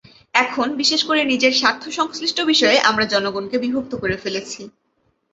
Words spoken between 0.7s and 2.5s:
বিশেষ করে নিজের স্বার্থসংশ্লিষ্ট